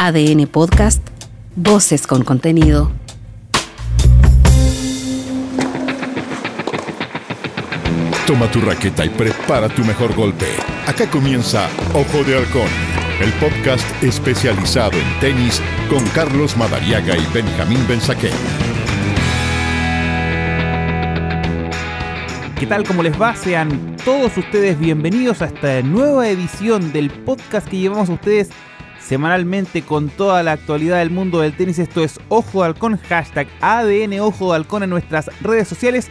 [0.00, 1.02] ADN Podcast,
[1.56, 2.92] Voces con contenido.
[8.24, 10.46] Toma tu raqueta y prepara tu mejor golpe.
[10.86, 12.68] Acá comienza Ojo de Halcón,
[13.20, 18.30] el podcast especializado en tenis con Carlos Madariaga y Benjamín Benzaquén.
[22.56, 22.84] ¿Qué tal?
[22.84, 23.34] ¿Cómo les va?
[23.34, 28.50] Sean todos ustedes bienvenidos a esta nueva edición del podcast que llevamos a ustedes
[29.08, 31.78] semanalmente con toda la actualidad del mundo del tenis.
[31.78, 36.10] Esto es Ojo de Halcón, hashtag ADN Ojo de Halcón en nuestras redes sociales.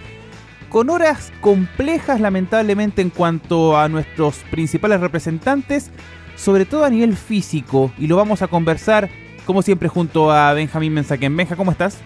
[0.70, 5.92] Con horas complejas lamentablemente en cuanto a nuestros principales representantes,
[6.36, 7.92] sobre todo a nivel físico.
[8.00, 9.10] Y lo vamos a conversar
[9.46, 11.38] como siempre junto a Benjamín Mensaquén.
[11.38, 12.00] Benja, ¿cómo estás?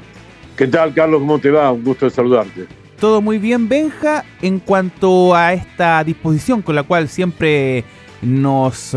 [0.57, 1.21] ¿Qué tal, Carlos?
[1.21, 1.71] ¿Cómo te va?
[1.71, 2.67] Un gusto de saludarte.
[2.99, 7.85] Todo muy bien, Benja, en cuanto a esta disposición con la cual siempre
[8.21, 8.95] nos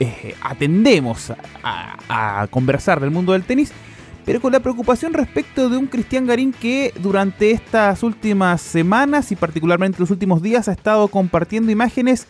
[0.00, 3.72] eh, atendemos a, conversar del mundo del tenis,
[4.24, 9.36] pero con la preocupación respecto de un Cristian Garín que durante estas últimas semanas y
[9.36, 12.26] particularmente los últimos días ha estado compartiendo imágenes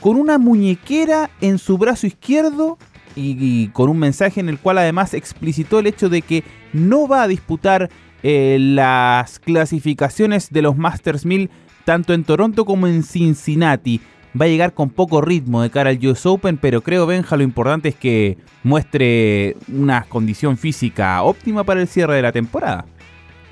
[0.00, 2.78] con una muñequera en su brazo izquierdo
[3.14, 7.22] y, con un mensaje en el cual además explicitó el hecho de que no va
[7.22, 7.88] a disputar
[8.22, 11.50] eh, las clasificaciones de los Masters 1000
[11.84, 14.00] tanto en Toronto como en Cincinnati
[14.40, 17.42] va a llegar con poco ritmo de cara al US Open, pero creo, Benja, lo
[17.42, 22.84] importante es que muestre una condición física óptima para el cierre de la temporada.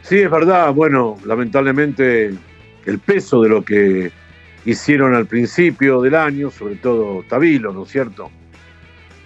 [0.02, 0.72] Sí, es verdad.
[0.74, 2.34] Bueno, lamentablemente
[2.84, 4.12] el peso de lo que
[4.64, 8.30] hicieron al principio del año, sobre todo Tabilo, ¿no es cierto?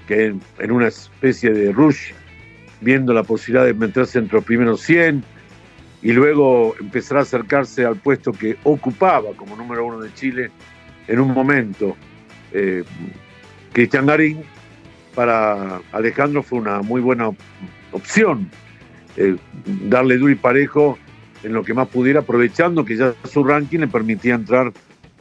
[0.07, 2.13] Que en, una especie de rush,
[2.81, 5.25] viendo la posibilidad de meterse entre los primeros 100
[6.03, 10.51] y luego empezar a acercarse al puesto que ocupaba como número uno de Chile
[11.09, 11.97] en un momento.
[12.53, 12.85] Eh,
[13.73, 14.43] Cristian Garín
[15.15, 17.31] para Alejandro fue una muy buena
[17.93, 18.49] opción.
[19.17, 19.37] Eh,
[19.89, 20.99] darle duro y parejo
[21.43, 24.73] en lo que más pudiera, aprovechando que ya su ranking le permitía entrar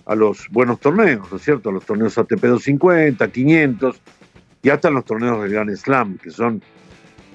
[0.05, 1.69] a los buenos torneos, ¿no es cierto?
[1.69, 4.01] A los torneos ATP 250, 500
[4.63, 6.61] y hasta los torneos del Gran Slam, que son,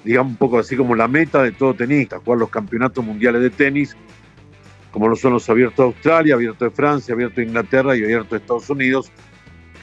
[0.03, 3.49] digamos, un poco así como la meta de todo tenista, jugar los campeonatos mundiales de
[3.49, 3.95] tenis
[4.93, 8.29] como lo son los abiertos de Australia, abiertos de Francia, abiertos de Inglaterra y abiertos
[8.29, 9.11] de Estados Unidos,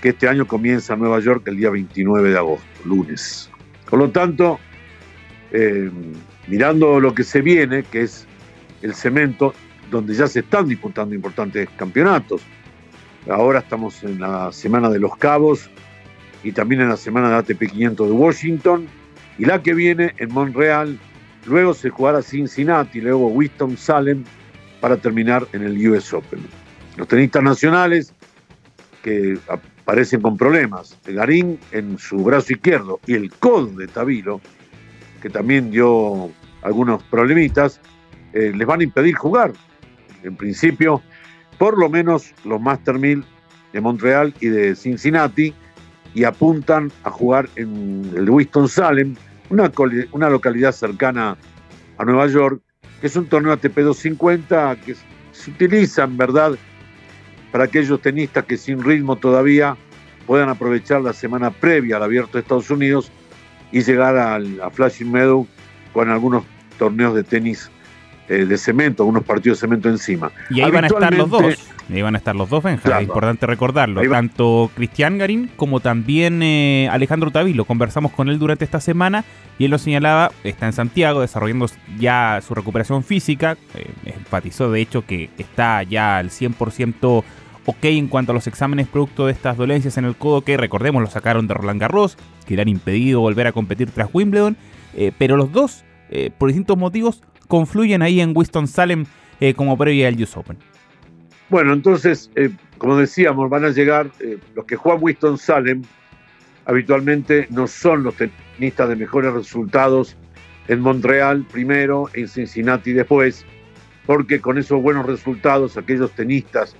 [0.01, 3.51] que este año comienza en Nueva York el día 29 de agosto, lunes.
[3.91, 4.61] Por lo tanto,
[5.51, 5.91] eh,
[6.47, 8.29] mirando lo que se viene, que es
[8.83, 9.53] el cemento,
[9.91, 12.43] donde ya se están disputando importantes campeonatos.
[13.29, 15.69] Ahora estamos en la semana de los Cabos
[16.45, 18.87] y también en la semana de ATP 500 de Washington.
[19.39, 21.01] Y la que viene en Montreal,
[21.47, 24.23] luego se jugará Cincinnati, luego Winston Salem
[24.81, 26.41] para terminar en el US Open.
[26.97, 28.13] Los tenistas nacionales
[29.03, 34.41] que aparecen con problemas, Garín en su brazo izquierdo y el codo de Tabilo,
[35.23, 36.31] que también dio
[36.63, 37.81] algunos problemitas,
[38.33, 39.53] eh, les van a impedir jugar.
[40.23, 41.03] En principio,
[41.59, 43.25] por lo menos los Master 1000
[43.73, 45.55] de Montreal y de Cincinnati,
[46.15, 49.15] y apuntan a jugar en el Winston-Salem,
[49.49, 49.71] una,
[50.13, 51.37] una localidad cercana
[51.99, 52.61] a Nueva York,
[53.01, 54.95] que es un torneo ATP 250 que
[55.33, 56.53] se utiliza en verdad
[57.51, 59.77] para aquellos tenistas que sin ritmo todavía
[60.27, 63.11] puedan aprovechar la semana previa al abierto de Estados Unidos
[63.73, 65.47] y llegar al, a Flashing Meadow
[65.93, 66.45] con algunos
[66.79, 67.71] torneos de tenis
[68.29, 70.31] eh, de cemento, algunos partidos de cemento encima.
[70.51, 71.70] Y ahí van a estar los dos.
[71.93, 72.99] Ahí van a estar los dos, Benja.
[72.99, 74.01] Es importante recordarlo.
[74.09, 77.65] Tanto Cristian Garín como también eh, Alejandro Tavilo.
[77.65, 79.25] Conversamos con él durante esta semana
[79.59, 81.67] y él lo señalaba, está en Santiago desarrollando
[81.99, 83.57] ya su recuperación física.
[83.75, 87.25] Eh, enfatizó de hecho que está ya al 100%
[87.67, 91.03] ok en cuanto a los exámenes producto de estas dolencias en el codo que recordemos
[91.03, 94.57] lo sacaron de Roland Garros, que le han impedido volver a competir tras Wimbledon.
[95.19, 95.85] pero los dos,
[96.39, 99.07] por distintos motivos, confluyen ahí en Winston-Salem
[99.57, 100.70] como previa al US Open.
[101.51, 105.83] Bueno, entonces, eh, como decíamos, van a llegar eh, los que juegan Winston-Salem,
[106.65, 110.17] habitualmente no son los tenistas de mejores resultados
[110.69, 113.45] en Montreal primero, en Cincinnati después,
[114.07, 116.77] porque con esos buenos resultados, aquellos tenistas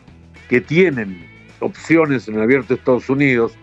[0.49, 1.27] que tienen
[1.59, 3.55] opciones en el abierto de Estados Unidos,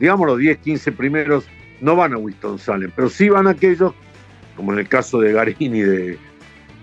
[0.00, 1.46] digamos los 10, 15 primeros,
[1.82, 3.92] no van a Winston-Salem, pero sí van aquellos,
[4.56, 6.18] como en el caso de Garini de,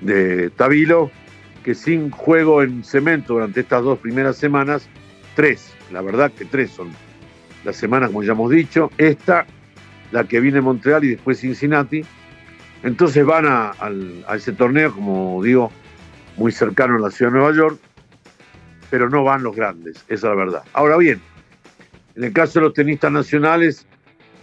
[0.02, 1.10] de Tabilo,
[1.64, 4.88] que sin juego en cemento durante estas dos primeras semanas,
[5.36, 6.92] tres, la verdad que tres son
[7.64, 9.46] las semanas, como ya hemos dicho, esta,
[10.12, 12.04] la que viene Montreal y después Cincinnati,
[12.84, 13.72] entonces van a,
[14.36, 15.72] ese torneo, como digo,
[16.36, 17.80] muy cercano a la ciudad de Nueva York,
[18.90, 20.64] pero no van los grandes, esa es la verdad.
[20.74, 21.22] Ahora bien,
[22.16, 23.88] en el caso de los tenistas nacionales,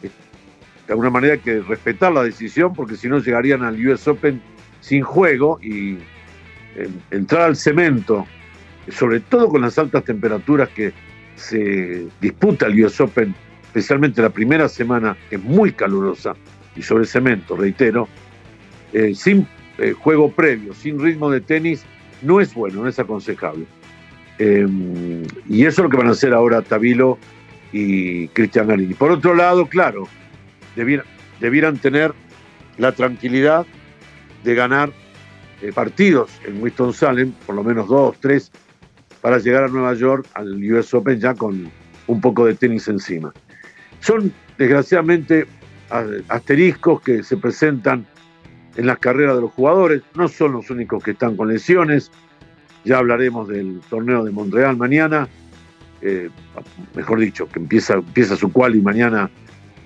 [0.03, 4.41] de alguna manera hay que respetar la decisión porque si no llegarían al US Open
[4.81, 5.99] sin juego y
[7.11, 8.27] entrar al cemento,
[8.89, 10.93] sobre todo con las altas temperaturas que
[11.37, 16.35] se disputa el US Open, especialmente la primera semana, es muy calurosa,
[16.77, 18.09] y sobre cemento, reitero,
[18.93, 19.47] eh, sin
[19.79, 21.85] eh, juego previo, sin ritmo de tenis,
[22.23, 23.65] no es bueno, no es aconsejable.
[24.39, 27.19] Em, y eso es lo que van a hacer ahora Tabilo
[27.73, 28.95] y Cristian Garini.
[28.95, 30.09] Por otro lado, claro,
[30.77, 32.13] debieran, tener
[32.79, 33.67] la tranquilidad
[34.45, 34.93] de ganar
[35.63, 38.51] eh, partidos en Winston-Salem, por lo menos dos, tres,
[39.21, 41.71] para llegar a Nueva York al US Open ya con
[42.07, 43.33] un poco de tenis encima.
[44.01, 45.47] Son, desgraciadamente,
[46.29, 48.07] asteriscos que se presentan
[48.77, 52.11] en las carreras de los jugadores, no son los únicos que están con lesiones,
[52.85, 55.29] ya hablaremos del torneo de Montreal mañana,
[56.01, 56.31] eh,
[56.95, 59.31] mejor dicho, que empieza, empieza su quali mañana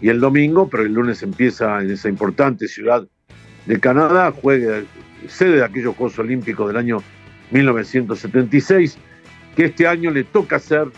[0.00, 3.06] y el domingo, pero el lunes empieza en esa importante ciudad
[3.66, 4.82] de Canadá, juega
[5.28, 6.98] sede de aquellos Juegos Olímpicos del año
[7.50, 8.98] 1976,
[9.56, 10.88] que este año le toca ser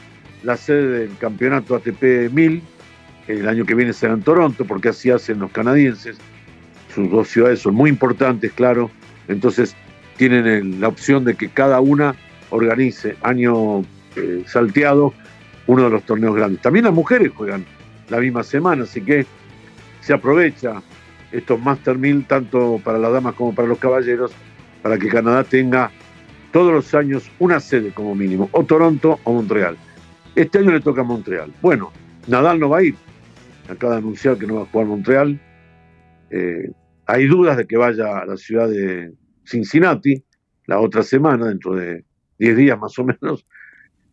[0.42, 2.62] la sede del campeonato ATP 1000,
[3.28, 6.16] el año que viene será en Toronto, porque así hacen los canadienses,
[6.94, 8.90] sus dos ciudades son muy importantes, claro,
[9.28, 9.74] entonces
[10.16, 12.14] tienen la opción de que cada una
[12.50, 13.82] organice año
[14.14, 15.12] eh, salteado
[15.66, 16.62] uno de los torneos grandes.
[16.62, 17.64] También las mujeres juegan
[18.08, 19.26] la misma semana, así que
[20.00, 20.80] se aprovecha
[21.32, 24.32] estos Master 1000 tanto para las damas como para los caballeros
[24.82, 25.90] para que Canadá tenga
[26.52, 29.76] todos los años una sede como mínimo, o Toronto o Montreal.
[30.34, 31.52] Este año le toca a Montreal.
[31.60, 31.92] Bueno,
[32.28, 32.94] Nadal no va a ir.
[33.68, 35.40] Acaba de anunciar que no va a jugar Montreal.
[36.30, 36.70] Eh,
[37.06, 39.12] hay dudas de que vaya a la ciudad de
[39.44, 40.22] Cincinnati
[40.66, 42.04] la otra semana, dentro de
[42.38, 43.44] 10 días más o menos.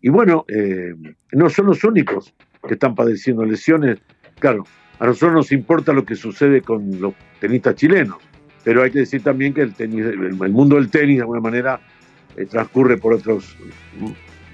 [0.01, 0.93] Y bueno, eh,
[1.31, 2.33] no son los únicos
[2.67, 3.99] que están padeciendo lesiones.
[4.39, 4.63] Claro,
[5.03, 8.19] a nosotros nos importa lo que sucede con los tenistas chilenos,
[8.63, 11.81] pero hay que decir también que el, tenis, el mundo del tenis de alguna manera
[12.37, 13.57] eh, transcurre por otros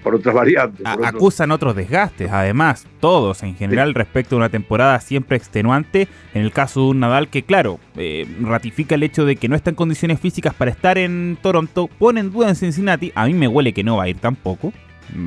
[0.01, 0.84] por otras variantes.
[0.88, 6.07] acusan otros desgastes, además, todos en general respecto a una temporada siempre extenuante.
[6.34, 9.56] En el caso de un Nadal que, claro, eh, ratifica el hecho de que no
[9.56, 13.12] está en condiciones físicas para estar en Toronto, pone en duda en Cincinnati.
[13.13, 14.74] A mí me huele que no va a ir tampoco.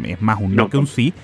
[0.05, 1.15] Es más un no, que un sí.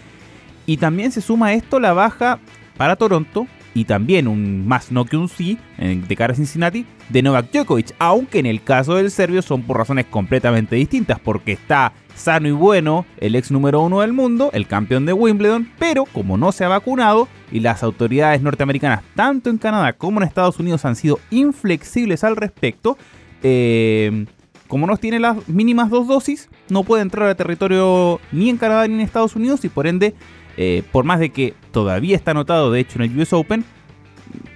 [0.66, 2.38] Y también se suma a esto la baja
[2.76, 7.22] para Toronto y también un más no que un sí de cara a Cincinnati de
[7.22, 11.92] Novak Djokovic, aunque en el caso del serbio son por razones completamente distintas, porque está
[12.14, 16.36] sano y bueno el ex número uno del mundo, el campeón de Wimbledon, pero como
[16.36, 20.84] no se ha vacunado y las autoridades norteamericanas tanto en Canadá como en Estados Unidos
[20.84, 22.98] han sido inflexibles al respecto,
[23.42, 24.26] eh,
[24.66, 28.86] como no tiene las mínimas dos dosis, no puede entrar al territorio ni en Canadá
[28.86, 30.14] ni en Estados Unidos y por ende
[30.60, 33.64] eh, por más de que todavía está anotado de hecho en el US Open,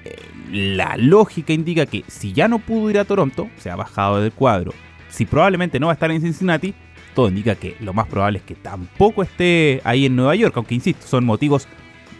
[0.04, 0.16] eh,
[0.50, 4.32] la lógica indica que si ya no pudo ir a Toronto, se ha bajado del
[4.32, 4.74] cuadro,
[5.08, 6.74] si probablemente no va a estar en Cincinnati,
[7.14, 10.74] todo indica que lo más probable es que tampoco esté ahí en Nueva York, aunque
[10.74, 11.68] insisto, son motivos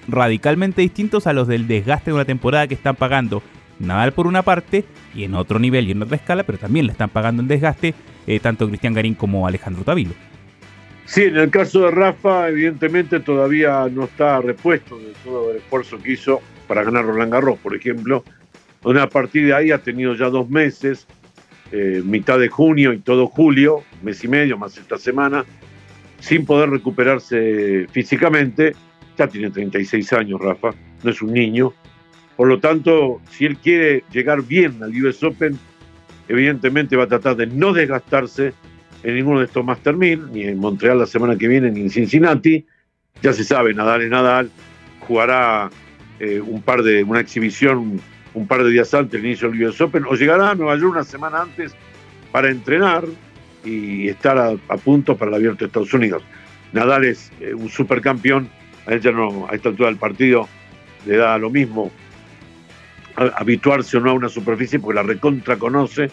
[0.07, 3.43] radicalmente distintos a los del desgaste de una temporada que están pagando
[3.81, 6.93] Nadal por una parte y en otro nivel y en otra escala, pero también le
[6.93, 7.95] están pagando el desgaste
[8.29, 10.15] eh, tanto Cristian Garín como Alejandro Tavilo.
[11.05, 15.99] Sí, en el caso de Rafa, evidentemente todavía no está repuesto de todo el esfuerzo
[15.99, 18.25] que hizo para ganar Roland Garros, por ejemplo.
[18.85, 21.07] A partir de ahí ha tenido ya dos meses,
[21.71, 25.45] eh, mitad de junio y todo julio, mes y medio más esta semana,
[26.21, 28.75] sin poder recuperarse físicamente.
[29.19, 30.71] Ya tiene 36 años, Rafa,
[31.03, 31.75] no es un niño.
[32.37, 35.59] Por lo tanto, si él quiere llegar bien al US Open,
[36.29, 38.55] evidentemente va a tratar de no desgastarse
[39.03, 41.91] en ninguno de estos Master 1000, ni en Montreal la semana que viene, ni en
[41.91, 42.65] Cincinnati.
[43.23, 44.51] Ya se sabe, Nadal es Nadal,
[45.01, 45.71] jugará
[46.21, 48.01] eh, un par de, una exhibición
[48.35, 50.93] un par de días antes del inicio del US Open, o llegará a Nueva York
[50.93, 51.75] una semana antes
[52.31, 53.05] para entrenar
[53.65, 56.23] y estar a, punto para el abierto de Estados Unidos.
[56.73, 58.49] Nadal es eh, un supercampeón,
[58.87, 60.49] a él ya no, a esta altura del partido
[61.07, 61.91] le da lo mismo
[63.15, 66.11] habituarse o no a una superficie porque la recontra conoce,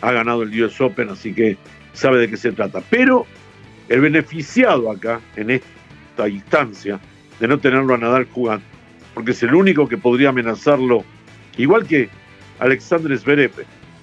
[0.00, 1.56] ha ganado el US Open, así que
[1.92, 2.82] sabe de qué se trata.
[2.90, 3.26] Pero
[3.88, 7.00] el beneficiado acá, en esta instancia,
[7.40, 8.64] de no tenerlo a Nadal jugando,
[9.14, 11.04] porque es el único que podría amenazarlo,
[11.56, 12.08] igual que
[12.58, 13.52] Alexander Zverev,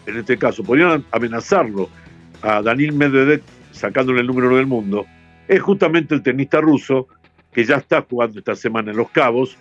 [0.06, 1.90] en este caso, podrían amenazarlo
[2.42, 3.42] a Daniel Medvedev
[3.72, 5.06] sacándole el número del mundo,
[5.48, 7.08] es justamente el tenista ruso
[7.52, 9.58] que ya está jugando esta semana en Los Cabos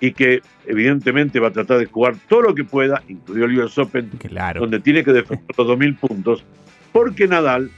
[0.00, 3.78] y que evidentemente va a tratar de jugar todo lo que pueda, incluido el US
[3.78, 4.10] Open,
[4.58, 6.44] donde tiene que defender los 2.000 puntos,
[6.92, 7.70] porque Nadal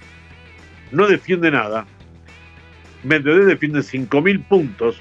[0.91, 1.87] no defiende nada.
[3.05, 5.01] Medvedev defiende 5.000 puntos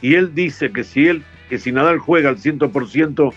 [0.00, 3.32] y él dice que si él que si Nadal juega al 100%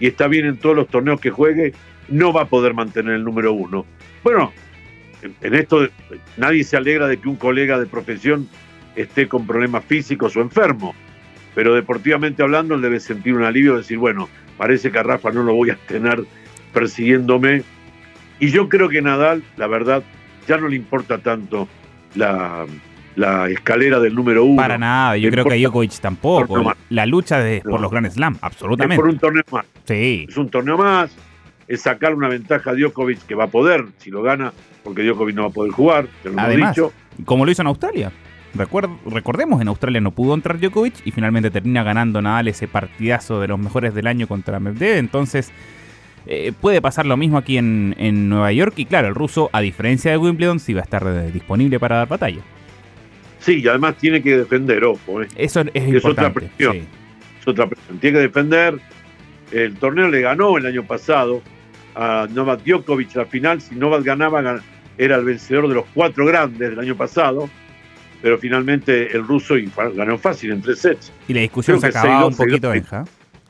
[0.00, 1.72] y está bien en todos los torneos que juegue,
[2.08, 3.86] no va a poder mantener el número uno.
[4.24, 4.52] Bueno,
[5.40, 5.88] en esto
[6.36, 8.48] nadie se alegra de que un colega de profesión
[8.96, 10.94] esté con problemas físicos o enfermo,
[11.54, 14.28] pero deportivamente hablando él debe sentir un alivio de decir, bueno,
[14.58, 16.24] parece que a Rafa no lo voy a tener
[16.72, 17.62] persiguiéndome.
[18.38, 20.02] Y yo creo que Nadal, la verdad,
[20.48, 21.68] ya no le importa tanto
[22.14, 22.66] la,
[23.48, 24.56] escalera del número uno.
[24.56, 26.72] Para nada, yo creo que a Djokovic tampoco.
[26.88, 28.94] La lucha de, por los Grand Slam, absolutamente.
[28.94, 29.66] Es por un torneo más.
[29.84, 30.26] Sí.
[30.28, 31.14] Es un torneo más,
[31.68, 35.34] es sacar una ventaja a Djokovic que va a poder, si lo gana, porque Djokovic
[35.34, 36.92] no va a poder jugar, lo Además, dicho.
[37.24, 38.12] como lo hizo en Australia.
[38.54, 43.48] recordemos, en Australia no pudo entrar Djokovic y finalmente termina ganando Nadal ese partidazo de
[43.48, 44.98] los mejores del año contra Medvedev.
[44.98, 45.52] Entonces,
[46.26, 50.10] eh, puede pasar lo mismo aquí en, Nueva York y claro, el ruso, a diferencia
[50.10, 52.42] de Wimbledon, sí va a estar disponible para dar batalla.
[53.40, 55.22] Sí, y además tiene que defender, ojo.
[55.22, 55.28] Eh.
[55.36, 56.76] Eso es, otra presión.
[57.40, 57.98] Es otra presión.
[57.98, 58.78] Tiene que defender.
[59.50, 61.42] El torneo le ganó el año pasado
[61.94, 63.60] a Novak Djokovic la final.
[63.60, 64.62] Si Novak ganaba,
[64.96, 67.50] era el vencedor de los cuatro grandes del año pasado.
[68.22, 69.56] Pero finalmente el ruso
[69.96, 71.12] ganó fácil en tres sets.
[71.26, 73.04] Y la discusión se acababa un poquito, Benja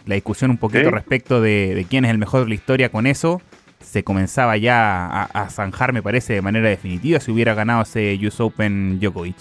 [0.06, 3.40] la discusión un poquito respecto de, quién es el mejor de la historia con eso
[3.80, 8.40] se comenzaba ya a, zanjar, me parece, de manera definitiva si hubiera ganado ese US
[8.40, 9.36] Open Djokovic.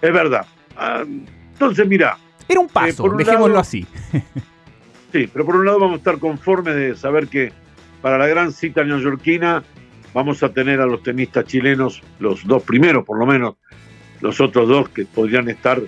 [0.00, 0.46] Es verdad.
[0.76, 1.04] Ah,
[1.52, 2.16] entonces, mira.
[2.48, 3.86] Era un paso, eh, dejémoslo así.
[5.12, 7.52] sí, pero por un lado vamos a estar conformes de saber que
[8.00, 9.62] para la gran cita neoyorquina
[10.14, 13.56] vamos a tener a los tenistas chilenos, los dos primeros por lo menos,
[14.20, 15.80] los otros dos que podrían estar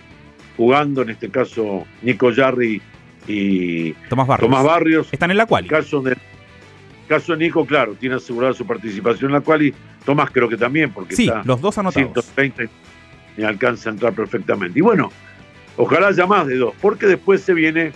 [0.57, 2.83] jugando, en este caso Nico Jarry
[3.29, 5.09] y Tomás Barrios.
[5.13, 5.69] Están en la quali.
[5.69, 6.17] Caso de,
[7.07, 9.73] caso de Nico, claro, tiene asegurada su participación en la quali.
[10.05, 12.25] Tomás creo que también, porque sí, los dos anotados.
[12.25, 12.69] 120
[13.37, 14.79] y alcanza a entrar perfectamente.
[14.79, 15.13] Y bueno,
[15.77, 17.93] ojalá haya más de dos, porque después se viene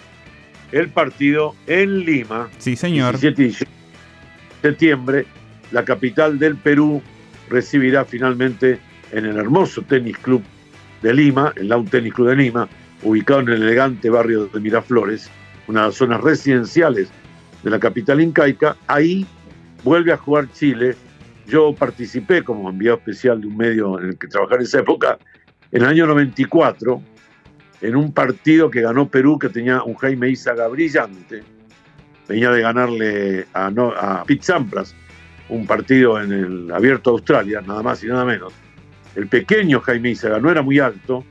[0.70, 2.48] el partido en Lima.
[2.58, 3.18] Sí, señor.
[3.18, 5.26] 17 de septiembre,
[5.72, 7.02] la capital del Perú
[7.48, 8.78] recibirá finalmente
[9.10, 10.42] en el hermoso tenis club
[11.02, 12.68] de Lima, el Lawn Tennis Club de Lima,
[13.02, 15.30] ubicado en el elegante barrio de Miraflores,
[15.66, 17.08] una de las zonas residenciales
[17.62, 18.76] de la capital incaica.
[18.86, 19.26] Ahí
[19.82, 20.94] vuelve a jugar Chile.
[21.46, 25.18] Yo participé como enviado especial de un medio en el que trabajaba en esa época,
[25.70, 27.02] en el año 94,
[27.80, 31.42] en un partido que ganó Perú que tenía un Jaime Izaga brillante.
[32.28, 34.94] Venía de ganarle a, a Pete Sampras,
[35.48, 38.52] un partido en el Abierto Australia, nada más y nada menos.
[39.16, 41.24] El pequeño Jaime Izaga no era muy alto,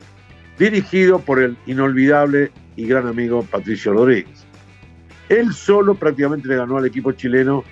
[0.61, 4.45] dirigido por el inolvidable y gran amigo Patricio Rodríguez.
[5.27, 7.63] Él solo prácticamente le ganó al equipo chileno,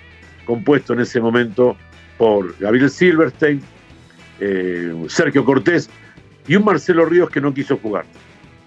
[0.44, 1.76] compuesto en ese momento
[2.18, 3.60] por Gabriel Silverstein,
[4.40, 5.88] eh, Sergio Cortés
[6.48, 8.06] y un Marcelo Ríos que no quiso jugar.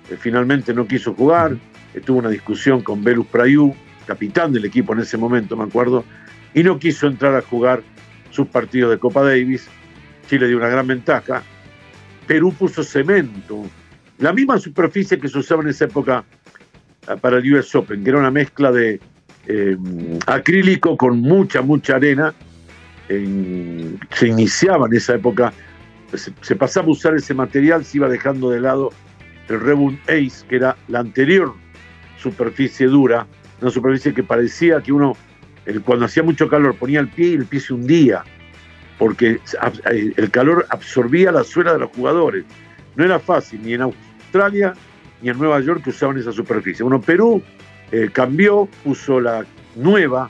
[0.09, 1.57] Eh, finalmente no quiso jugar,
[2.05, 3.75] tuvo una discusión con Belus Prayú,
[4.07, 6.05] capitán del equipo en ese momento, me acuerdo,
[6.53, 7.83] y no quiso entrar a jugar
[8.29, 9.67] sus partidos de Copa Davis.
[10.29, 11.43] Chile dio una gran ventaja.
[12.25, 13.65] Perú puso cemento
[14.19, 16.23] la misma superficie que se usaba en esa época
[17.07, 18.99] ah, para el US Open, que era una mezcla de
[19.47, 19.77] eh,
[20.27, 22.33] acrílico con mucha, mucha arena.
[23.07, 25.53] se iniciaba en esa época,
[26.13, 28.91] se, pasaba a usar ese material, se iba dejando de lado
[29.49, 31.53] el Rebund Ace, que era la anterior
[32.17, 33.27] superficie dura,
[33.61, 35.17] una superficie que parecía que uno,
[35.83, 38.23] cuando hacía mucho calor, ponía el pie y el pie se hundía,
[38.97, 39.39] porque
[39.85, 42.45] el calor absorbía la suela de los jugadores.
[42.95, 44.73] No era fácil, ni en Australia
[45.21, 46.83] ni en Nueva York que usaban esa superficie.
[46.83, 47.41] Bueno, Perú
[47.91, 49.45] eh, cambió, puso la
[49.75, 50.29] nueva,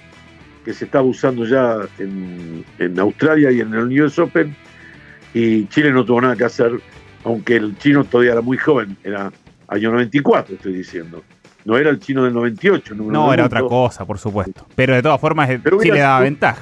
[0.64, 4.56] que se estaba usando ya en, Australia y en el US Open,
[5.34, 6.72] y Chile no tuvo nada que hacer,
[7.26, 9.32] aunque el chino todavía era muy joven, era
[9.68, 11.24] año 94, estoy diciendo.
[11.66, 12.94] No era el chino del 98.
[12.94, 14.68] No, era otra cosa, por supuesto.
[14.76, 15.50] Pero de todas formas,
[15.82, 16.62] Chile daba ventaja.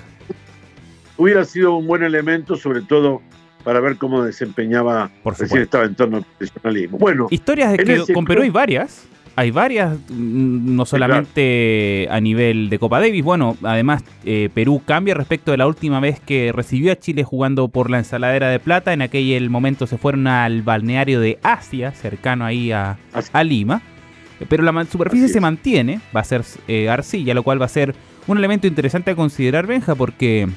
[1.18, 3.22] Hubiera sido un buen elemento, sobre todo
[3.64, 6.98] para ver cómo desempeñaba, Por recién estaba en torno al profesionalismo.
[6.98, 9.08] Bueno, historias de que con Perú hay varias.
[9.38, 13.24] Hay varias, mm, no solamente a nivel de Copa Davis.
[13.24, 17.70] Bueno, además eh, Perú cambia respecto de la última vez que recibió a Chile jugando
[17.70, 18.92] por la ensaladera de plata.
[18.92, 22.98] En aquel momento se fueron al balneario de Asia, cercano ahí a,
[23.44, 23.82] Lima.
[24.50, 27.96] Pero la superficie se mantiene, va a ser eh, arcilla, lo cual va a ser
[28.28, 30.48] un elemento interesante a considerar, Benja, porque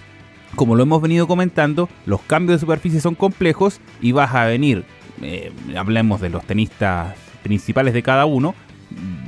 [0.55, 4.85] como lo hemos venido comentando, los cambios de superficie son complejos y vas a venir,
[5.23, 8.55] eh, hablemos de los tenistas principales de cada uno,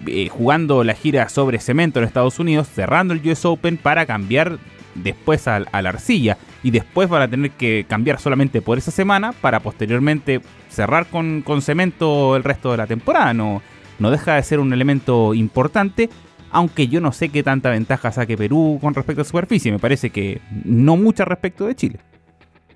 [0.07, 4.59] eh, jugando la gira sobre cemento en Estados Unidos, cerrando el US Open para cambiar
[4.95, 9.33] después a, la arcilla y después van a tener que cambiar solamente por esa semana
[9.33, 13.35] para posteriormente cerrar con, con cemento el resto de la temporada.
[13.35, 13.63] No,
[13.99, 16.09] no deja de ser un elemento importante
[16.57, 20.09] aunque yo no sé qué tanta ventaja saque Perú con respecto a superficie, me parece
[20.09, 22.01] que no mucha respecto de Chile.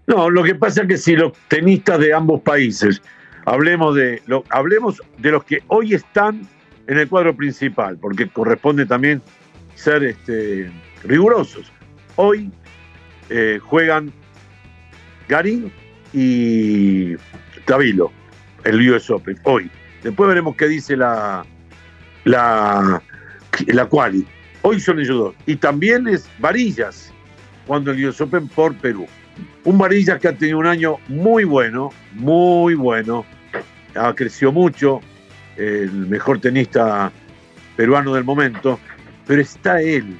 [0.06, 3.00] No, lo que pasa es que si los tenistas de ambos países,
[3.46, 6.46] hablemos de, los que hoy están
[6.88, 9.22] en el cuadro principal, porque corresponde también
[9.76, 10.70] ser este,
[11.04, 11.72] rigurosos.
[12.16, 12.52] Hoy
[13.30, 14.12] eh, juegan
[15.26, 15.72] Garín
[16.12, 17.16] y
[17.64, 18.12] Tavilo,
[18.64, 19.70] el US Open, hoy.
[20.02, 21.46] Después veremos qué dice la,
[23.66, 24.26] la quali.
[24.62, 25.34] Hoy son ellos dos.
[25.46, 27.12] Y también es Varillas,
[27.66, 29.06] cuando el US Open por Perú.
[29.64, 33.24] Un Varillas que ha tenido un año muy bueno, muy bueno.
[33.94, 35.00] Ha crecido mucho,
[35.56, 37.10] el mejor tenista
[37.76, 38.78] peruano del momento,
[39.26, 40.16] pero está él,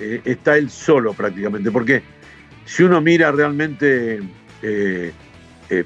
[0.00, 2.02] eh, está él solo prácticamente, porque
[2.64, 4.20] si uno mira realmente
[4.62, 5.12] eh,
[5.68, 5.84] eh,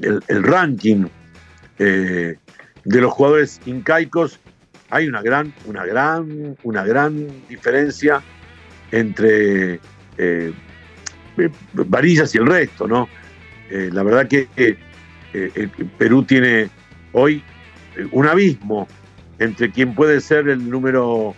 [0.00, 1.06] el, ranking
[1.78, 2.38] de
[2.84, 4.40] los jugadores incaicos,
[4.90, 8.22] hay una gran, una gran, una gran diferencia
[8.90, 9.80] entre
[11.72, 13.08] Varillas y el resto, ¿no?
[13.70, 14.48] la verdad que
[15.98, 16.70] Perú tiene
[17.12, 17.42] hoy
[18.12, 18.86] un abismo
[19.38, 21.34] entre quien puede ser el número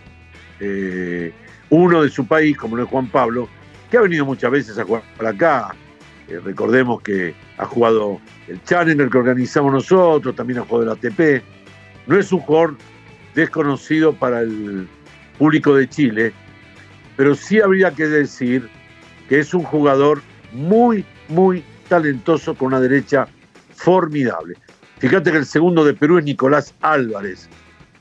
[1.71, 3.49] uno de su país, como no es Juan Pablo,
[3.91, 5.75] que ha venido muchas veces a jugar para acá.
[6.29, 11.43] Eh, recordemos que ha jugado el Challenger que organizamos nosotros, también ha jugado el ATP.
[12.07, 12.77] No es un jugador
[13.35, 14.89] desconocido para el
[15.39, 16.33] público de Chile,
[17.17, 18.69] pero sí habría que decir
[19.29, 23.29] que es un jugador muy, muy talentoso con una derecha
[23.75, 24.55] formidable.
[24.99, 27.49] Fíjate que el segundo de Perú es Nicolás Álvarez,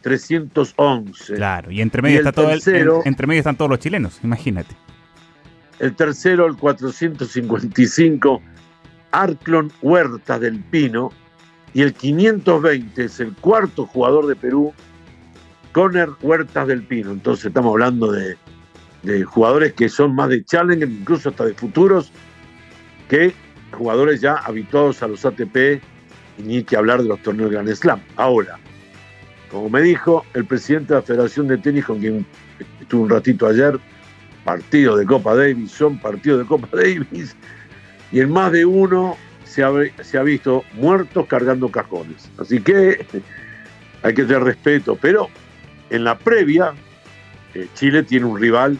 [0.01, 1.35] 311.
[1.35, 2.61] Claro, y entre medio, está todo el,
[3.05, 4.75] entre medio están todos los chilenos, imagínate.
[5.79, 8.41] El tercero, el 455,
[9.11, 11.11] Arclon Huerta del Pino.
[11.73, 14.73] Y el 520 es el cuarto jugador de Perú,
[15.77, 17.11] Conner Huertas del Pino.
[17.11, 18.35] Entonces estamos hablando de,
[19.03, 22.11] de jugadores que son más de challenger, incluso hasta de futuros,
[23.07, 23.31] que
[23.73, 25.79] jugadores ya habituados a los ATP
[26.39, 28.01] y ni que hablar de los torneos Grand Slam.
[28.15, 28.57] Ahora,
[29.51, 32.25] como me dijo el presidente de la Federación de Tenis, con quien
[32.81, 33.79] estuve un ratito ayer,
[34.45, 37.35] partido de Copa Davis, son partidos de Copa Davis,
[38.11, 42.31] y en más de uno se ha, se ha visto muertos cargando cajones.
[42.39, 43.05] Así que
[44.01, 45.29] hay que tener respeto, pero
[45.89, 46.73] en la previa,
[47.53, 48.77] eh, Chile tiene un rival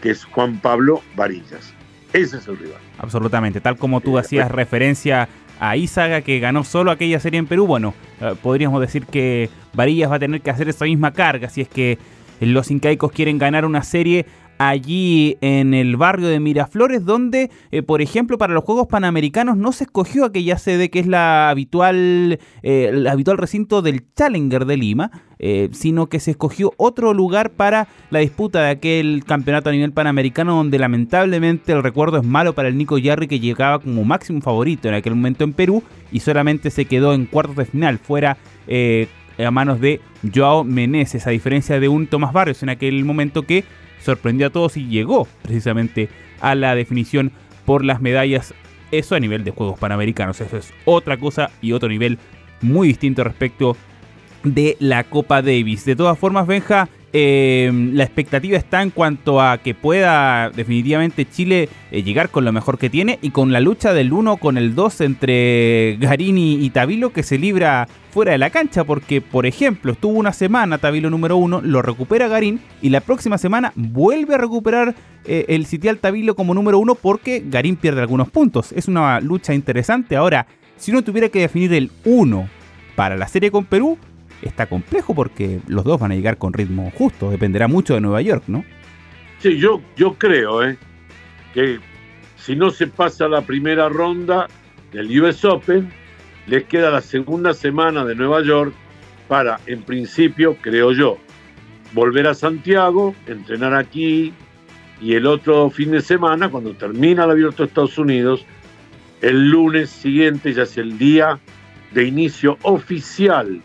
[0.00, 1.74] que es Juan Pablo Varillas.
[2.12, 2.78] Ese es el rival.
[2.98, 5.28] Absolutamente, tal como tú hacías referencia
[5.60, 10.10] a Izaga que ganó solo aquella serie en Perú, bueno, eh, podríamos decir que Varillas
[10.10, 11.98] va a tener que hacer esa misma carga si es que
[12.40, 14.26] los incaicos quieren ganar una serie
[14.58, 19.72] allí en el barrio de Miraflores, donde, eh, por ejemplo, para los Juegos Panamericanos no
[19.72, 24.76] se escogió aquella sede que es la habitual, eh, el habitual recinto del Challenger de
[24.76, 29.72] Lima, eh, sino que se escogió otro lugar para la disputa de aquel campeonato a
[29.72, 34.04] nivel panamericano, donde lamentablemente el recuerdo es malo para el Nico Yarri, que llegaba como
[34.04, 37.98] máximo favorito en aquel momento en Perú y solamente se quedó en cuartos de final,
[37.98, 38.36] fuera
[39.38, 40.00] a manos de
[40.34, 43.64] Joao Meneses, a diferencia de un Tomás Barrios en aquel momento que
[44.00, 46.08] sorprendió a todos y llegó precisamente
[46.40, 47.32] a la definición
[47.64, 48.54] por las medallas.
[48.90, 50.40] Eso a nivel de Juegos Panamericanos.
[50.40, 52.18] Eso es otra cosa y otro nivel
[52.60, 53.76] muy distinto respecto
[54.44, 55.84] de la Copa Davis.
[55.84, 61.70] De todas formas, Benja, Em, la expectativa está en cuanto a que pueda definitivamente Chile
[61.90, 64.74] eh, llegar con lo mejor que tiene y con la lucha del 1 con el
[64.74, 69.92] 2 entre Garini y Tabilo que se libra fuera de la cancha porque por ejemplo
[69.92, 74.38] estuvo una semana Tabilo número 1, lo recupera Garín y la próxima semana vuelve a
[74.38, 74.94] recuperar
[75.24, 78.72] eh, el sitial Tabilo como número 1 porque Garín pierde algunos puntos.
[78.72, 80.14] Es una lucha interesante.
[80.16, 82.48] Ahora, si uno tuviera que definir el 1
[82.96, 83.98] para la serie con Perú,
[84.42, 88.22] está complejo porque los dos van a llegar con ritmo justo, dependerá mucho de Nueva
[88.22, 88.64] York, ¿no?
[89.38, 90.76] Sí, yo, yo creo ¿eh?
[91.54, 91.78] que
[92.36, 94.48] si no se pasa la primera ronda
[94.92, 95.90] del US Open,
[96.46, 98.72] les queda la segunda semana de Nueva York
[99.28, 101.18] para, en principio, creo yo,
[101.92, 104.32] volver a Santiago, entrenar aquí
[105.00, 108.44] y el otro fin de semana, cuando termina el abierto de Estados Unidos,
[109.20, 111.38] el lunes siguiente ya es el día
[111.92, 113.62] de inicio oficial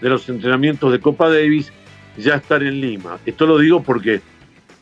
[0.00, 1.72] de los entrenamientos de Copa Davis
[2.16, 3.18] ya estar en Lima.
[3.26, 4.20] Esto lo digo porque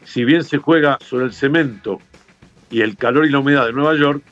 [0.04, 2.00] si bien se juega sobre el cemento
[2.70, 4.22] y el calor y la humedad de Nueva York,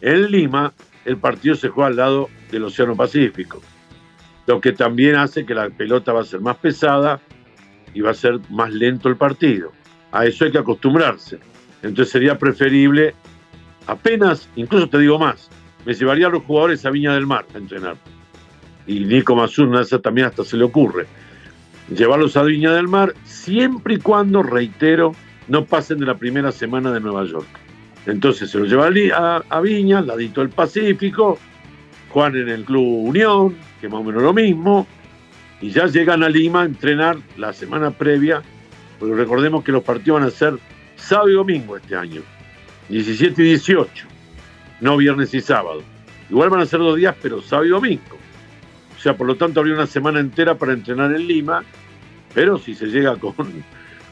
[0.00, 0.72] en Lima
[1.04, 3.62] el partido se juega al lado del Océano Pacífico,
[4.46, 7.20] lo que también hace que la pelota va a ser más pesada
[7.94, 9.72] y va a ser más lento el partido.
[10.12, 11.38] A eso hay que acostumbrarse.
[11.82, 13.14] Entonces sería preferible,
[13.86, 15.48] apenas, incluso te digo más,
[15.86, 17.96] me llevaría a los jugadores a Viña del Mar a entrenar
[18.88, 21.06] y Nico Mazur, también hasta se le ocurre.
[21.94, 25.12] llevarlos a Viña del Mar, siempre y cuando, reitero,
[25.46, 27.46] no pasen de la primera semana de Nueva York.
[28.06, 31.38] Entonces se los lleva a, a Viña, al ladito del Pacífico,
[32.08, 34.86] juegan en el Club Unión, que más o menos lo mismo,
[35.60, 38.42] y ya llegan a Lima a entrenar la semana previa,
[38.98, 40.58] porque recordemos que los partidos van a ser
[40.96, 42.22] sábado y domingo este año,
[42.88, 44.06] 17 y 18,
[44.80, 45.82] no viernes y sábado.
[46.30, 48.17] Igual van a ser dos días, pero sábado y domingo.
[48.98, 51.62] O sea, por lo tanto, habría una semana entera para entrenar en Lima,
[52.34, 53.34] pero si se llega con,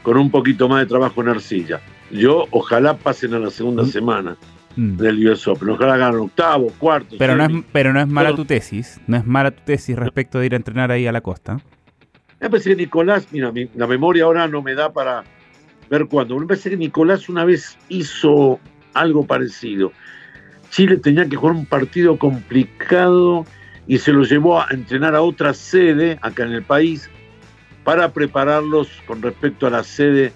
[0.01, 1.81] con un poquito más de trabajo en arcilla.
[2.09, 3.87] Yo ojalá pasen a la segunda mm.
[3.87, 4.37] semana
[4.77, 4.95] mm.
[4.95, 5.69] del US Open.
[5.69, 7.17] Ojalá ganen octavo, cuarto.
[7.19, 9.01] Pero no, es, pero no es mala tu tesis.
[9.07, 11.59] No es mala tu tesis respecto de ir a entrenar ahí a la costa.
[12.39, 15.25] Me parece que Nicolás, mira, la memoria ahora no me da para
[15.89, 16.39] ver cuándo.
[16.39, 18.59] Me parece que Nicolás una vez hizo
[18.93, 19.91] algo parecido.
[20.69, 23.45] Chile tenía que jugar un partido complicado
[23.87, 27.09] y se lo llevó a entrenar a otra sede acá en el país
[27.83, 30.33] para prepararlos con respecto a la sede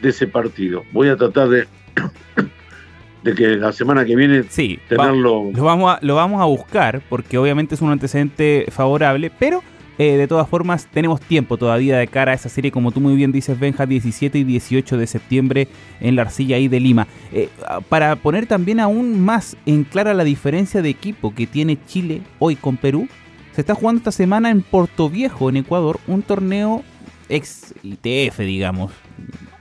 [0.00, 0.84] de ese partido.
[0.92, 1.66] Voy a tratar de,
[3.24, 5.50] de que la semana que viene sí, tenerlo.
[5.52, 9.62] lo, vamos a, lo vamos a buscar porque obviamente es un antecedente favorable, pero
[9.98, 13.14] eh, de todas formas, tenemos tiempo todavía de cara a esa serie, como tú muy
[13.14, 15.68] bien dices, Benja, 17 y 18 de septiembre
[16.00, 17.06] en la arcilla ahí de Lima.
[17.32, 17.48] Eh,
[17.88, 22.56] para poner también aún más en clara la diferencia de equipo que tiene Chile hoy
[22.56, 23.08] con Perú,
[23.54, 26.82] se está jugando esta semana en Puerto Viejo, en Ecuador, un torneo
[27.28, 28.92] ex ITF, digamos,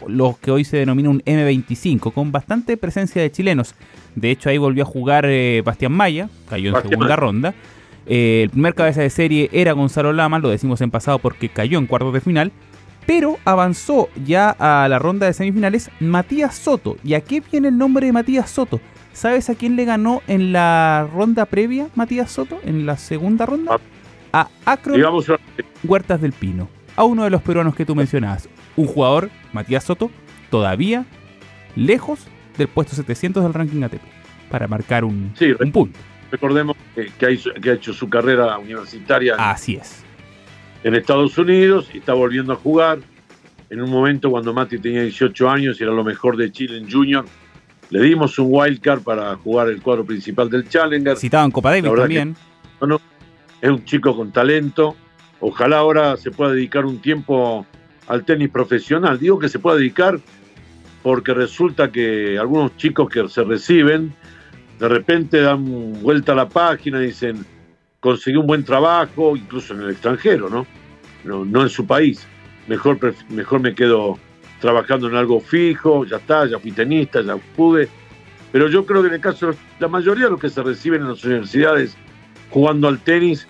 [0.08, 3.76] los que hoy se denomina un M25, con bastante presencia de chilenos.
[4.15, 7.54] De hecho, ahí volvió a jugar eh, Bastián Maya, cayó en segunda ronda.
[8.06, 11.78] Eh, el primer cabeza de serie era Gonzalo Lama, lo decimos en pasado porque cayó
[11.78, 12.52] en cuartos de final.
[13.06, 16.98] Pero avanzó ya a la ronda de semifinales Matías Soto.
[17.04, 18.80] ¿Y a qué viene el nombre de Matías Soto?
[19.12, 22.60] ¿Sabes a quién le ganó en la ronda previa Matías Soto?
[22.63, 23.78] En la segunda ronda.
[24.32, 24.96] A Acro
[25.84, 26.70] Huertas del Pino.
[26.96, 28.48] A uno de los peruanos que tú mencionabas.
[28.76, 30.10] Un jugador, Matías Soto,
[30.50, 31.06] todavía
[31.76, 34.02] lejos del puesto 700 del ranking ATP.
[34.50, 36.00] Para marcar un, un punto.
[36.34, 39.36] Recordemos que, ha hecho, su carrera universitaria.
[39.38, 40.04] Así es.
[40.84, 42.98] En Estados Unidos y está volviendo a jugar.
[43.69, 46.91] En un momento cuando Mati tenía 18 años y era lo mejor de Chile en
[46.91, 47.24] Junior,
[47.91, 51.17] le dimos un wildcard para jugar el cuadro principal del Challenger.
[51.17, 52.36] Citado en Copa Davis también.
[52.80, 53.00] bueno,
[53.62, 54.96] es un chico con talento.
[55.39, 57.67] Ojalá ahora se pueda dedicar un tiempo
[58.08, 59.19] al tenis profesional.
[59.19, 60.19] Digo que se pueda dedicar
[61.04, 64.15] porque resulta que algunos chicos que se reciben
[64.79, 67.45] de repente dan vuelta a la página y dicen,
[67.99, 70.67] conseguí un buen trabajo, incluso en el extranjero, ¿no?
[71.23, 72.27] No, en su país.
[72.67, 74.17] Mejor, mejor me quedo
[74.59, 77.88] trabajando en algo fijo, ya está, ya fui tenista, ya pude.
[78.51, 81.09] Pero yo creo que en el caso la mayoría de los que se reciben en
[81.09, 81.95] las universidades
[82.49, 83.47] jugando al tenis,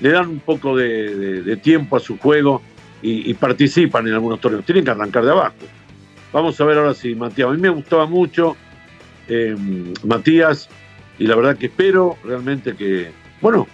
[0.00, 2.60] le dan un poco de, tiempo a su juego
[3.02, 4.64] y, y, participan en algunos torneos.
[4.64, 5.54] Tienen que arrancar de abajo.
[6.32, 7.48] Vamos a ver ahora si Matías.
[7.48, 8.56] A mí me gustaba mucho
[9.28, 9.56] eh,
[10.04, 10.68] Matías,
[11.18, 13.66] y la verdad que espero realmente que, bueno,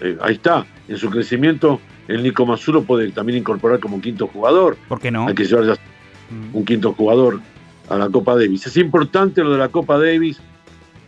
[0.00, 4.76] eh, ahí está, en su crecimiento el Nico Mazuro puede también incorporar como quinto jugador.
[4.88, 5.26] ¿Por qué no?
[5.26, 6.54] Hay que llevar ya mm.
[6.54, 7.40] un quinto jugador
[7.88, 8.66] a la Copa Davis.
[8.66, 10.40] Es importante lo de la Copa Davis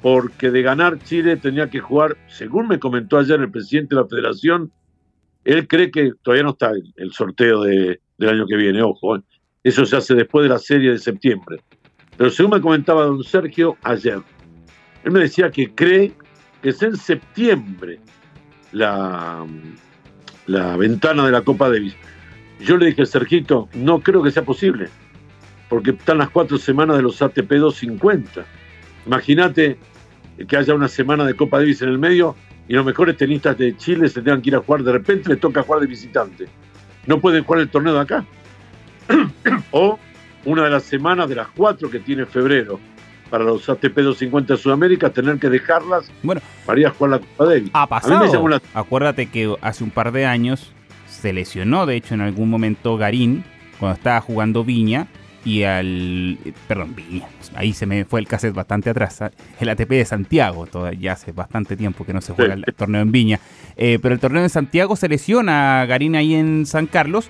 [0.02, 4.06] porque de ganar Chile tenía que jugar, según me comentó ayer el presidente de la
[4.06, 4.70] federación,
[5.44, 9.20] él cree que todavía no está el, sorteo del año que viene, ojo, eh.
[9.64, 11.58] eso se hace después de la serie de septiembre.
[12.16, 14.20] Pero según me comentaba don Sergio ayer,
[15.04, 16.12] él me decía que cree
[16.62, 18.00] que es en septiembre
[18.72, 19.46] la,
[20.46, 21.94] la ventana de la Copa Davis.
[22.60, 24.88] Yo le dije, Sergito, no creo que sea posible,
[25.68, 28.44] porque están las cuatro semanas de los ATP 250.
[29.06, 29.78] Imagínate
[30.48, 32.34] que haya una semana de Copa Davis en el medio
[32.68, 35.40] y los mejores tenistas de Chile se tengan que ir a jugar, de repente les
[35.40, 36.46] toca jugar de visitante.
[37.06, 38.24] No pueden jugar el torneo de acá.
[39.70, 39.98] o
[40.46, 42.80] una de las semanas de las cuatro que tiene febrero
[43.28, 47.18] para los ATP 250 de Sudamérica, tener que dejarlas bueno, para ir a jugar la
[47.18, 47.70] Copa Davis.
[47.72, 48.60] Ha pasado.
[48.72, 50.72] Acuérdate que hace un par de años
[51.08, 53.44] se lesionó, de hecho, en algún momento Garín,
[53.78, 55.08] cuando estaba jugando Viña,
[55.44, 56.38] y al.
[56.66, 57.26] Perdón, Viña.
[57.54, 59.22] Ahí se me fue el cassette bastante atrás.
[59.22, 59.30] ¿ah?
[59.60, 60.66] El ATP de Santiago,
[60.98, 63.40] ya hace bastante tiempo que no se juega el torneo en Viña.
[63.76, 67.28] Eh, pero el torneo de Santiago se lesiona a Garín ahí en San Carlos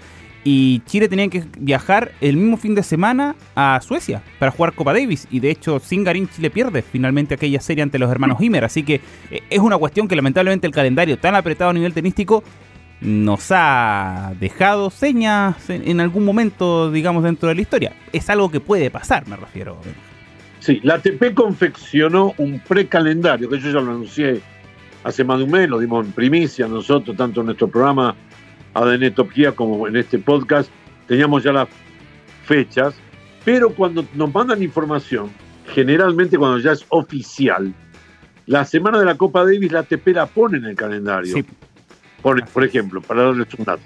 [0.48, 4.92] y Chile tenía que viajar el mismo fin de semana a Suecia para jugar Copa
[4.92, 5.26] Davis.
[5.28, 8.64] Y de hecho, sin Garín, Chile pierde finalmente aquella serie ante los hermanos Himer.
[8.64, 9.00] Así que
[9.32, 12.44] eh, es una cuestión que lamentablemente el calendario tan apretado a nivel tenístico
[13.00, 17.92] nos ha dejado señas en, algún momento, digamos, dentro de la historia.
[18.12, 19.76] Es algo que puede pasar, me refiero.
[20.60, 24.40] Sí, la ATP confeccionó un precalendario, que yo ya lo anuncié
[25.02, 28.14] hace más de un mes, lo dimos en primicia nosotros, tanto en nuestro programa
[28.76, 30.70] ADN Top Gear como en este podcast,
[31.06, 31.68] teníamos ya las
[32.44, 32.94] fechas,
[33.44, 35.30] pero cuando nos mandan información,
[35.72, 37.72] generalmente cuando ya es oficial,
[38.46, 41.34] la semana de la Copa Davis la ATP la pone en el calendario.
[41.34, 41.44] Sí.
[42.22, 43.82] Por ejemplo, para darles un dato.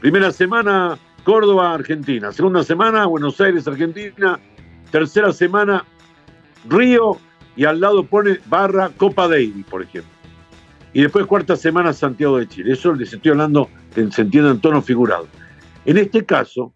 [0.00, 2.32] Primera semana, Córdoba, Argentina.
[2.32, 4.38] Segunda semana, Buenos Aires, Argentina.
[4.90, 5.84] Tercera semana,
[6.68, 7.18] Río.
[7.54, 10.15] Y al lado pone barra Copa Davis, por ejemplo.
[10.96, 12.72] Y después cuarta semana, Santiago de Chile.
[12.72, 15.28] Eso les estoy hablando, se entienda en tono figurado.
[15.84, 16.72] En este caso,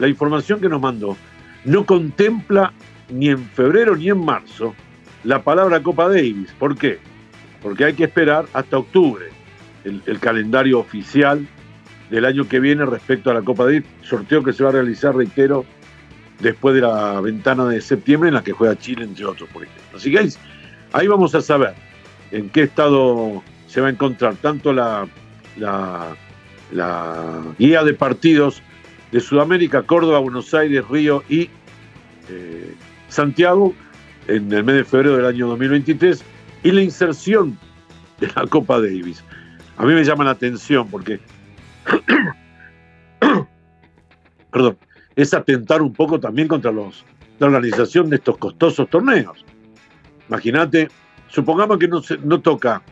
[0.00, 1.16] la información que nos mandó
[1.64, 2.72] no contempla
[3.08, 4.74] ni en febrero ni en marzo
[5.22, 6.50] la palabra Copa Davis.
[6.58, 6.98] ¿Por qué?
[7.62, 9.26] Porque hay que esperar hasta octubre
[9.84, 11.46] el, calendario oficial
[12.10, 15.14] del año que viene respecto a la Copa Davis, sorteo que se va a realizar,
[15.14, 15.64] reitero,
[16.40, 19.98] después de la ventana de septiembre en la que juega Chile, entre otros, por ejemplo.
[19.98, 20.28] Así que
[20.92, 21.74] ahí vamos a saber
[22.32, 25.08] en qué estado se va a encontrar tanto la,
[25.56, 26.14] la,
[27.58, 28.62] guía de partidos
[29.12, 31.48] de Sudamérica, Córdoba, Buenos Aires, Río y
[32.28, 32.74] eh,
[33.08, 33.72] Santiago
[34.28, 36.22] en el mes de febrero del año 2023
[36.64, 37.58] y la inserción
[38.20, 39.24] de la Copa Davis.
[39.78, 41.18] A mí me llama la atención porque,
[44.52, 44.76] perdón,
[45.16, 47.06] es atentar un poco también contra los,
[47.38, 49.46] la organización de estos costosos torneos.
[50.28, 50.90] Imagínate,
[51.28, 52.82] supongamos que no, se, no toca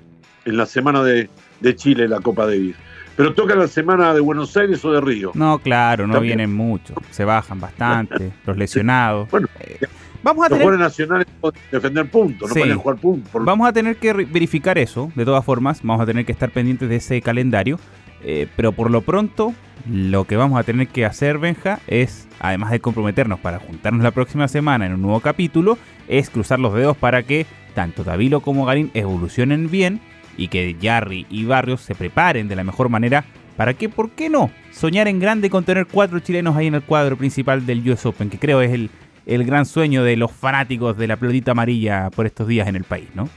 [0.44, 1.28] en la semana de,
[1.60, 2.76] de Chile la Copa Davis,
[3.16, 5.32] pero toca la semana de Buenos Aires o de Río.
[5.34, 6.38] No, claro, no También.
[6.38, 6.96] vienen muchos.
[7.10, 8.32] Se bajan bastante.
[8.46, 9.28] Los lesionados.
[9.30, 9.78] Bueno, Eh,
[10.22, 12.60] vamos a los tener jugadores nacionales pueden defender puntos, no Sí.
[12.60, 13.30] pueden jugar puntos.
[13.30, 16.50] por- Vamos a tener que verificar eso, de todas formas, vamos a tener que estar
[16.50, 17.78] pendientes de ese calendario,
[18.22, 19.54] eh, pero por lo pronto
[19.90, 24.10] lo que vamos a tener que hacer, Benja, es, además de comprometernos para juntarnos la
[24.10, 28.66] próxima semana en un nuevo capítulo, es cruzar los dedos para que tanto Davilo como
[28.66, 30.00] Garín evolucionen bien
[30.40, 33.26] y que Jarry y Barrios se preparen de la mejor manera
[33.58, 34.50] para que, ¿por qué no?
[34.72, 38.30] Soñar en grande con tener cuatro chilenos ahí en el cuadro principal del US Open,
[38.30, 38.88] que creo es el,
[39.26, 42.84] el gran sueño de los fanáticos de la pelotita amarilla por estos días en el
[42.84, 43.28] país, ¿no?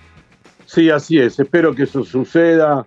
[0.66, 1.38] Sí, así es.
[1.38, 2.86] Espero que eso suceda,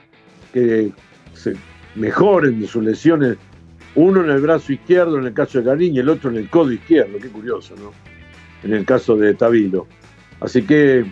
[0.55, 0.92] que
[1.35, 1.52] se
[1.94, 3.37] mejoren sus lesiones.
[3.94, 6.48] Uno en el brazo izquierdo, en el caso de Garín, y el otro en el
[6.48, 7.18] codo izquierdo.
[7.20, 7.92] Qué curioso, ¿no?
[8.62, 9.87] En el caso de Tabilo.
[10.40, 11.05] Así que,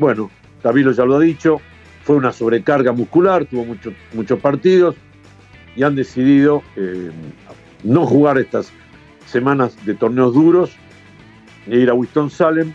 [0.00, 0.28] bueno,
[0.60, 1.60] Tabilo ya lo ha dicho,
[2.08, 3.66] fue una sobrecarga muscular, tuvo
[4.14, 4.96] muchos partidos
[5.76, 7.10] y han decidido eh,
[7.84, 8.72] no jugar estas
[9.26, 10.70] semanas de torneos duros,
[11.66, 12.72] e ir a Winston Salem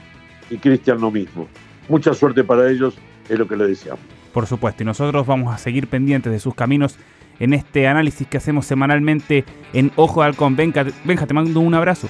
[0.51, 1.47] y Cristian lo mismo.
[1.89, 2.93] Mucha suerte para ellos,
[3.27, 4.05] es lo que le deseamos.
[4.33, 6.99] Por supuesto, y nosotros vamos a seguir pendientes de sus caminos
[7.39, 10.55] en este análisis que hacemos semanalmente en Ojo de Halcón.
[10.55, 12.07] Benja, Benja, te mando un abrazo.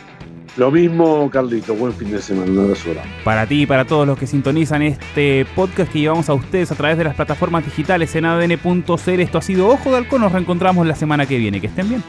[0.56, 2.90] Lo mismo, Carlito, buen fin de semana, un abrazo.
[3.24, 6.76] Para ti y para todos los que sintonizan este podcast que llevamos a ustedes a
[6.76, 9.20] través de las plataformas digitales en adn.cl.
[9.20, 10.22] Esto ha sido Ojo de Halcón.
[10.22, 11.60] Nos reencontramos la semana que viene.
[11.60, 12.04] Que estén bien.